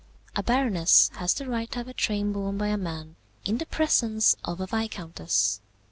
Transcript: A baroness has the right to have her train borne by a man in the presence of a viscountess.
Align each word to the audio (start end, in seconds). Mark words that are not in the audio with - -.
A 0.35 0.41
baroness 0.41 1.11
has 1.17 1.35
the 1.35 1.47
right 1.47 1.69
to 1.69 1.77
have 1.77 1.85
her 1.85 1.93
train 1.93 2.31
borne 2.33 2.57
by 2.57 2.69
a 2.69 2.75
man 2.75 3.17
in 3.45 3.59
the 3.59 3.67
presence 3.67 4.35
of 4.43 4.59
a 4.59 4.65
viscountess. 4.65 5.61